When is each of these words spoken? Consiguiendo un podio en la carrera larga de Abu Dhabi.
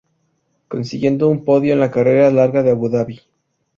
Consiguiendo 0.67 1.29
un 1.29 1.45
podio 1.45 1.73
en 1.73 1.79
la 1.79 1.91
carrera 1.91 2.31
larga 2.31 2.63
de 2.63 2.71
Abu 2.71 2.89
Dhabi. 2.89 3.21